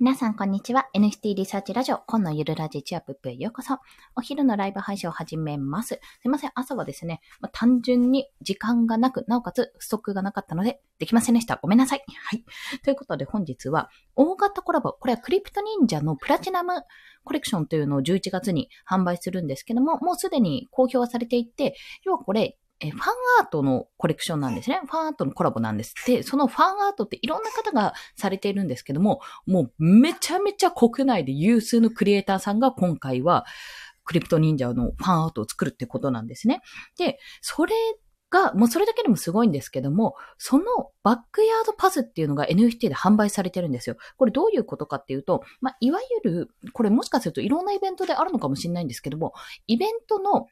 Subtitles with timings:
[0.00, 0.86] 皆さん、こんにちは。
[0.94, 3.78] NFT リサーチラジオ、今のゆるラジチアップへようこそ。
[4.14, 5.88] お昼のライブ配信を始めます。
[5.88, 11.58] すいません、朝はですね、まあ、単純に時間がなく、なおかつストックがなかったので、できませんでした。
[11.60, 12.04] ごめんなさい。
[12.06, 12.44] はい。
[12.84, 16.74] ということで本日は、大型コラボ、これはクリプト忍者のプラチナム
[17.24, 21.74] コレクションというのを11月に販売するんですけども、もうすでに公表はされていて、
[22.04, 23.04] 要はこれ、え、ファン
[23.40, 24.80] アートのコレクションなんですね。
[24.84, 25.94] ファンアートのコラボなんです。
[26.06, 33.44] で、そのファンアートっていろんな方がされているんですけども、もうめちゃめちゃ国内で有数のクリエイターさんが今回は、
[34.04, 36.62] CryptoNinja のファンアートを作るってことなんですね。
[36.96, 37.74] で、それ
[38.30, 40.64] が、もうそれだけでもすごいんですけども、その
[41.02, 43.96] バックヤードパスっていうのが NFT で販売されてるんですよ。
[44.16, 49.32] これどういうことかっていうと、まあ、いわゆる、これもしかするといろんなイベントであるのかもしれないんですけども、
[49.66, 50.46] イベントの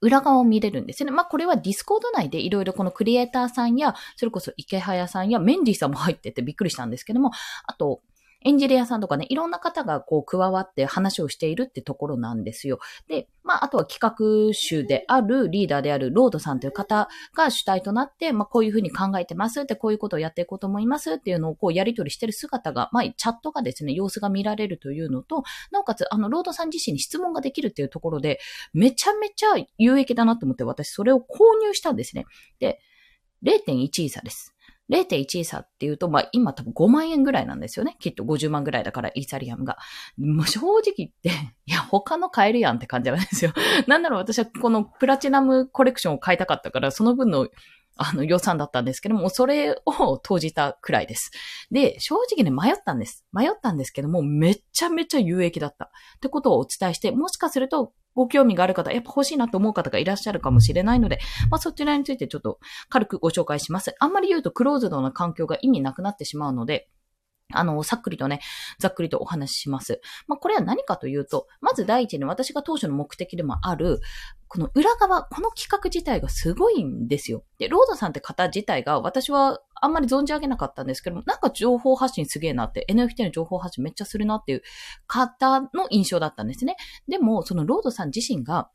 [0.00, 1.12] 裏側を見れるんですよね。
[1.12, 7.30] まあ、これは Discord 内でいろいろこのクリエイターさんや、それこそイケハヤさんやメンディーさんも入っててびっくりしたんですけども、
[7.66, 8.00] あと、
[8.42, 12.78] エンジニアさんとかね、いろんな方がこう加わって話をしているってところなんですよ。
[13.06, 14.00] で、まあ、あとは企
[14.48, 28.40] 画集であるリーダーであるロードさんという方が主体となって、まあ、こういうふうに考えてますって、こういうことをやっていこうと思いますっていうのをこうやり取りしてる姿が、まあ、チャットがですね、様子が見られるというのと、なおかつ、あの、ロードさん自身に質問ができるっていうところで、
[28.72, 32.24] めちゃめちゃ有益だなと思って私それを購入したんですね。
[32.58, 32.80] で、
[33.44, 34.54] 0.1イーサです。
[34.90, 37.96] 0.1イーサっていうと、まあ今多分5万円ぐらいなんですよね。
[38.00, 39.78] きっと50万ぐらいだから、イーサリアムが。
[40.18, 41.30] もう正直言って、
[41.66, 43.52] いや、他の買えるやんって感じなんですよ。
[43.86, 47.48] なんだろう、私はこのプラチナムコレクションを買いたかったから、その分の
[48.02, 51.30] あの予算だったんですけども、それを投じたくらいです。
[51.70, 53.26] で、正直ね、迷ったんです。
[53.30, 55.84] 迷ったんですけども、めちゃめちゃ有益だった。
[55.84, 55.88] っ
[56.20, 62.58] てことをお伝えして、もしかすると、ご興味がある方、やっぱ欲しいなと思う方がいらっしゃるかもしれないので、まあそちらについてちょっと
[62.88, 63.94] 軽くご紹介します。
[63.98, 66.88] あんまり言うとクローズドな環境が意味なくなってしまうので、
[67.52, 68.40] あの、さっくりとね、
[68.78, 70.00] ざっくりとお話しします。
[70.26, 74.00] まあ、これは何かというと、まず第一に私が当初の目的でもある、
[74.48, 77.44] この裏側、この企画自体がすごいんですよ。
[77.58, 84.62] で、ロードさんって方自体が私はあんまり存じ上げなかったんですけども、なんか情報発信すげえなって、NFT の情報発信めっちゃするなっていう
[85.06, 86.76] 方の印象だったんですね。
[87.08, 88.70] でも、そのロードさん自身が、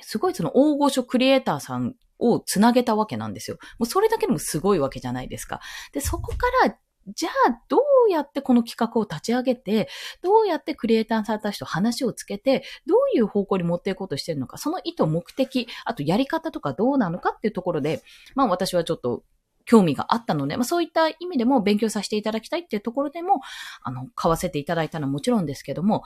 [0.00, 3.58] すごいその大御所クリエイターさんをつなげたわけなんですよ。
[3.78, 5.60] もうそれだけでもすごいわけじゃないですか。
[5.92, 6.76] で、そこから
[7.14, 9.88] じゃあ、どうやってこの企画を立ち上げて、
[10.22, 18.02] どうやってクリエイターさんたちと話をつけて、どういう方向に持っていこうとしてるのか、その意図、目的、あとやり方とかどうなのかっていうところで、
[18.34, 19.22] まあ私はちょっと
[19.66, 23.40] 興味があったので、まあそういった意味でも勉強させていただきたいっていうところでも、
[23.82, 26.02] あの、買わせていただいたのはもちろんですけども、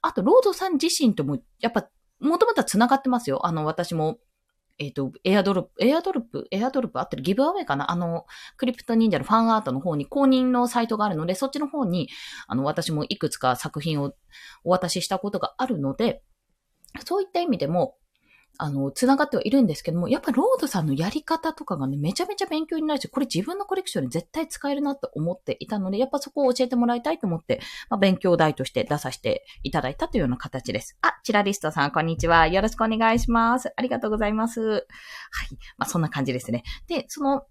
[0.00, 1.88] あと、ロードさん自身とも、やっぱ、
[2.20, 3.46] もともとは繋がってますよ。
[3.46, 4.18] あの、私も
[4.78, 7.22] えっ、ー、と、エアドロップ、エアドロップ、エアドロップあってる？
[7.22, 7.90] ギブアウェイかな？
[7.90, 8.26] あの、
[8.56, 12.08] CryptoNinja のファンアートの方に公認のサイトがあるので、そっちの方に、
[12.46, 14.14] あの、私もいくつか作品を
[14.62, 16.22] お渡ししたことがあるので、
[17.04, 17.96] そういった意味でも、
[18.60, 30.98] あの、繋がってはいるんですけども、やっぱロードさんのやり方とかがね、めちゃめちゃ勉強になるし、これ自分のコレクションに絶対使えるなと思っていたので、やっぱそこを教えてもらいたいと思って、まあ、勉強代として出させていただいたというような形です。
[31.02, 32.48] あ、チラリストさん、こんにちは。
[32.48, 33.72] よろしくお願いします。
[33.76, 34.60] ありがとうございます。
[34.60, 34.82] はい。
[35.76, 36.64] まあ、そんな感じですね。
[36.88, 37.42] で、その、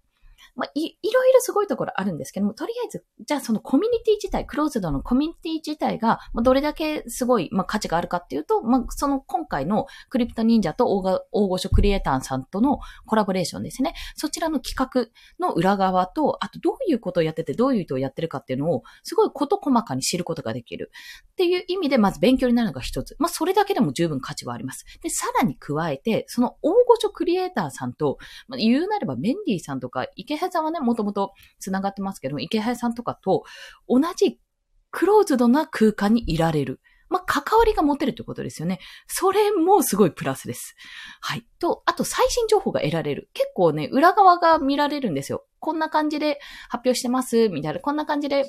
[0.57, 13.93] まあ、い、いろいろすごいところあるんですけども、とりあえず、じゃあそのコミュニティ自体、クローズドのコミュニティ自体が、まあ、どれだけすごい、まあ、価値があるかっていうと、まあ、その今回のクリプト忍者と大御所クリエイターさんとのコラボレーションですね。
[14.15, 20.91] そちらの企画の裏側と、あとどういうことをやってて、どういう人をやってるかっていうのを、すごい事細かに知ることができる。
[21.31, 23.15] っていう意味で、まず勉強になるのが一つ。
[23.19, 24.85] まあ、それだけでも十分価値はあります。
[25.03, 33.43] で、さらに加えて、その大御所クリエイターさんと、まあ、言うなればメンディーさんとか、池原さんはね、もともと繋がってますけども、池原さんとかと
[33.87, 34.39] 同じ
[34.91, 36.81] クローズドな空間にいられる。
[37.09, 38.79] まあ、関わりが持てるということですよね。
[39.07, 40.75] それもすごいプラスです。
[41.21, 41.47] はい。
[41.59, 43.29] と、あと最新情報が得られる。
[43.33, 45.45] 結構ね、裏側が見られるんですよ。
[45.59, 47.79] こんな感じで発表してます、みたいな。
[47.79, 48.43] こんな感じで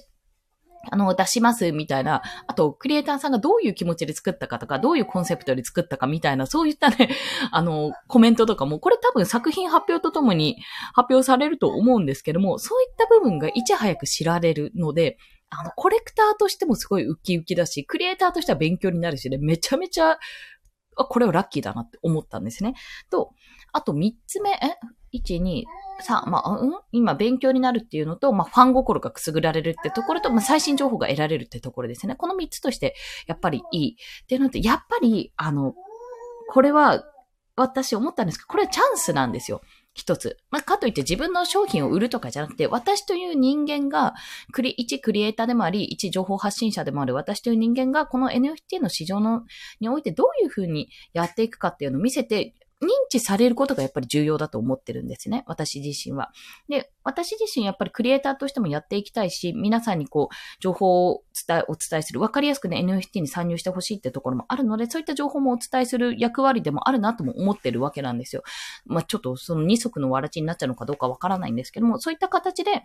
[0.90, 7.10] あの、出しますみたいな、あと、クリエイターさんがどういう気持ちで作ったかとか、どういうコンセプトで作ったかみたいな、そういったね、
[7.50, 10.56] あの、コメントとかも、これ多分作品発表とともに
[10.94, 15.18] 発表されると思うんですけども、そういった部分がいち早く知られるので、
[15.50, 20.18] あの、コレクターとしてもすごいウキウキだし、クリエイターとしては勉強になるしね、めちゃめちゃ、
[20.94, 22.74] これはラッキーだなって思ったんですね。
[23.10, 23.32] と、
[23.72, 24.56] あと三つ目、え
[25.16, 25.64] ?1、2、
[26.00, 26.72] さあ、まあ、うん？
[26.92, 32.14] 今勉強になるっていうのと、まあ、ファン心がくすぐられるってところと、まあ、最新情報が得られるってところですね。
[32.14, 32.94] この3つとして、
[33.26, 33.96] やっぱりいい。
[34.22, 35.74] っていうのって、やっぱり、あの、
[36.50, 37.04] これは、
[37.60, 39.60] 私思ったんですけど、これはチャンスなんですよ。
[39.92, 40.36] 一つ。
[40.52, 44.14] まあ、かといって自分の商品を売るとかじゃなくて、私という人間が、
[44.52, 49.42] クリ、一クリエイターでもあり、一情報発信者でもある私という人間が、この NFT の市場の、
[49.80, 55.42] においてどういうふうにやっていくかっていうのを見せて、認知されることがやっぱり重要だと思ってるんですね。
[55.46, 56.30] 私自身は。
[56.68, 62.20] で、私自身やっぱりクリエイターとしてもやっていきたいし、皆さんにこう、情報を伝え、お伝えする。
[62.20, 68.42] わかりやすくね、NFT に参入してほしいってところもあるので、そういった情報もお伝えする役割でもあるなとも思ってるわけなんですよ。
[68.86, 72.84] まあ、ちょっとその二足のわらちになっちゃうのかどうかわからないんですけども、そういった形で、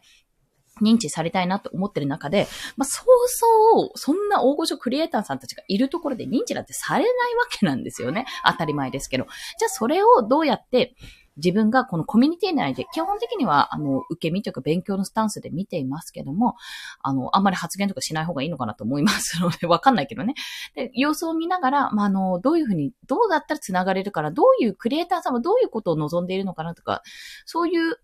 [0.81, 2.47] 認知されたいなと思ってる中で、
[2.77, 8.25] まあ、そうそう、そんな大御所クリエイターさんたちがいるところで認知なんてされないわけなんですよね。
[8.45, 9.25] 当たり前ですけど。
[9.59, 10.95] じゃあそれをどうやって
[11.37, 16.55] 自分がこのコミュニティ内で、基本的には、あの、受け身というか勉強のスタンスで見ていますけども、
[17.01, 20.35] あの、あんまり発言とかしない方がいいのかなと思いますので、 わかんないけどね。
[20.75, 27.01] で、様子を見ながら、まあ、あの、どういうふうに、どうだったら繋がれるから、どういうクリエイターさんはどういうことを望んでいるのかなとか、
[27.45, 27.97] そういう、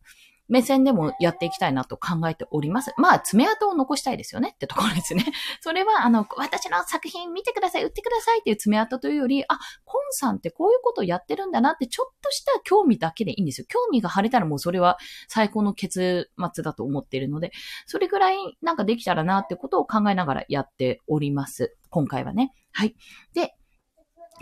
[0.50, 2.94] 目線でもやっていきたいなと考えております。
[2.98, 5.24] まあ、爪痕を残したいですよねってところですね。
[5.62, 13.68] それは、あの、私の作品見てください、売ってくださいっていう爪痕というより、あ、コンさんってこういうことをやってるんだなってちょっとした興味だけでいいんですよ。
[13.69, 14.98] 興味が晴れたらもうそれは
[15.28, 17.51] 最高の結末だと思っているので、
[17.86, 21.78] それぐらいなんかできたらなってことを考えながらやっております。
[21.90, 22.54] 今回はね。
[22.72, 22.96] はい。
[23.34, 23.56] で、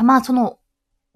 [0.04, 0.59] まあ、その、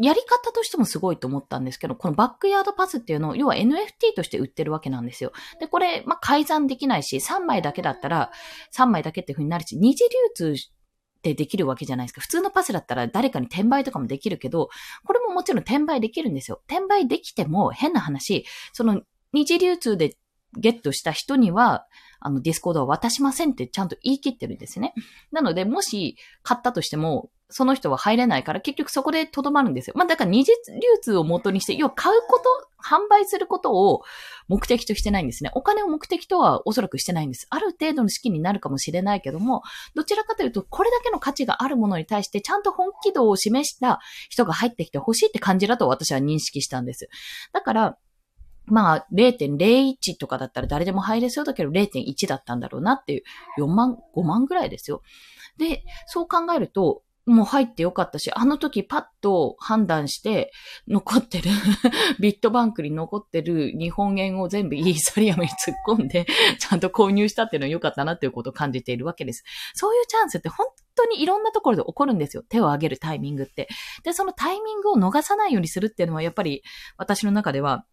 [0.01, 5.31] やり方としてもすごいと思ったんですけど、このバックヤードパスっていうのを、要は NFT として売ってるわけなんですよ。
[5.59, 8.31] で、これ、まあ、改ざんできないし、3枚だけだったら、
[8.75, 12.21] 3枚だけっていう風になるし、二次流通ってできるわけじゃないですか。
[12.21, 14.69] 普通のパスだったら誰かに転売とかもできるけど、
[15.05, 16.61] これももちろん転売できるんですよ。
[16.67, 19.01] 転売できても変な話、その
[19.33, 20.17] 二次流通で
[20.57, 21.85] ゲットした人には、
[22.19, 24.93] あの、 Discord は渡しませんってちゃんと言い切ってるんですね。
[25.31, 29.93] なので、もし買ったとしても、その人は入れないから結局そこでとどまるんですよ。
[29.95, 32.43] まあだから二次流通を元にして、要は買うこと、
[32.83, 34.01] 販売することを
[34.47, 35.51] 目的としてないんですね。
[35.53, 37.45] お金を目的とはおそらくしてないんです。
[37.49, 39.61] ある程度の資金になるかもしれないけども、
[39.93, 43.99] どちらかというと、これだけの価値があるものに対してちゃんと本気度を示した
[44.29, 47.09] 人が入ってきてほしいって感じだと私は認識したんです。
[47.53, 47.97] だから、
[48.65, 53.23] まあ、0.01とかだったら誰でも入れそうだけど0.1だったんだろうなっていう
[53.61, 55.01] 4万、5万ぐらいですよ。
[55.57, 60.51] で、そう考えると、もう入ってよかったし、あの時パッと判断して、
[60.87, 61.51] 残ってる
[62.19, 66.25] ビットバンクに残ってる日本円を全部イーサリアムに突っ込んで、
[66.59, 69.43] ちゃんと購入したっていうのは良かったなっていうことを感じているわけです。
[69.75, 70.65] そういうチャンスって本
[70.95, 72.43] 当にいろんなところで起こるんですよ。
[72.49, 73.67] 手を挙げるタイミングって。
[74.03, 76.63] で、そのタイミングを逃さないようにするっていうのは、やっぱり
[76.97, 77.85] 私の中では、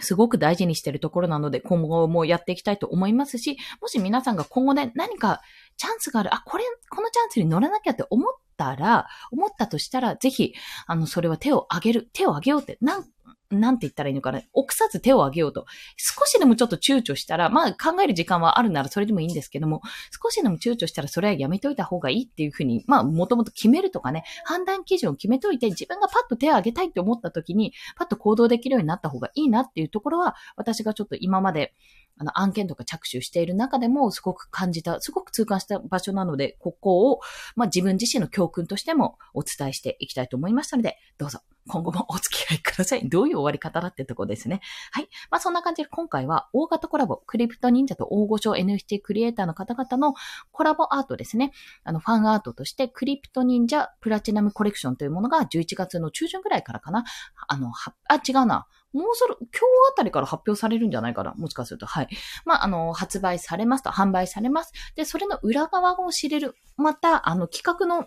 [0.00, 5.42] すごく大事にしているところなので、今後もやっていきたいと思いますし、もし皆さんが今後で何か
[5.76, 10.54] チャンスがある、あ、これ、このチャンスに乗らなきゃって思ったら、思ったとしたら、ぜひ、
[10.86, 13.04] あの、それは手を挙げる、手を挙げようって、なん、
[13.52, 14.42] なんて言ったらいいのかな。
[14.52, 15.66] 臆さず手を挙げようと。
[15.96, 19.82] 少しでもちょっと躊躇したら、まあ考える時間はあるならそれでもいいんですけども、
[20.22, 31.74] 少しでも躊躇したらそれはやめといた方がいいっていうふうに、まあもともと決めるとかね、判断基準を決めといて、自分がパッと手を挙げたいって思った時に、パッと行動できるようになった方がいいなっていうところは、私がちょっと今まで、
[32.22, 37.20] あの、案件とか着手している中でもすごく感じた、すごく痛感した場所なので、ここを、
[37.56, 43.08] まあ自分自身の教訓としてもお伝えしていきたいと思いましたので、どうぞ今後もお付き合いください。
[43.08, 44.60] どういう終わり方だってとこですね。
[44.92, 45.08] はい。
[45.30, 50.14] まあそんな感じで今回は大型コラボ、クリプト忍者と大御所 NFT クリエイターの方々の
[50.52, 51.52] コラボアートですね。
[51.82, 57.04] あの、ファンアートとしてクリプト忍者プラチナムコレクションというものが11月の中旬ぐらいからかな。
[57.48, 58.66] あの、は、あ、違うな。
[58.92, 59.54] もうそろ、今日
[59.92, 61.34] あたりから発表されるんじゃないかな？
[61.34, 61.86] もしかすると。
[61.86, 62.08] はい。
[62.44, 64.72] まあ、あの、発売されますと、販売されます。
[64.96, 66.54] で、それの裏側を知れる。
[66.76, 68.06] また、あの、企画の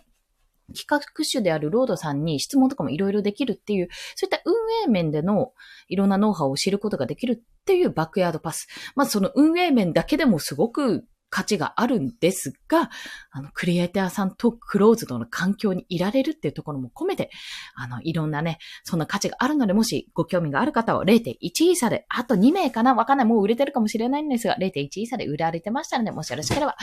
[0.74, 5.52] 企画主であるロードさんに質問とかもいろいろできるっていう、そういった運営面での
[5.90, 8.68] いろんなノウハウを知ることができるっていうバックヤードパス。
[8.96, 12.90] まあその運営面だけでもすごく価値があるんですが、
[13.32, 17.30] あの、クリエイターさんとクローズドの環境にいられるっていうところも込めて、
[17.76, 23.28] あの、いろんなね、そんな価値があるので、もしご興味がある方は0.1イーサで、あと2名かなわかんない。
[23.28, 26.76] もう売れてるかもしれないんですが、0.1イーサで売られてましたので、もしよろしければ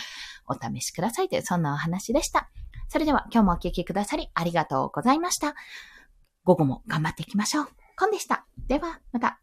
[0.47, 2.51] お試しくださいという、そんなお話でした。
[2.89, 5.55] それでは今日もお聴きくださりありがとうございました。
[6.45, 7.69] 午後も頑張っていきましょう。
[7.97, 8.47] コンでした。
[8.69, 9.42] では、また。